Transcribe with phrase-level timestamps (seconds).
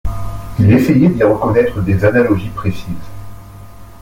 [0.57, 2.97] Il essayait d'y reconnaître des analogies précises.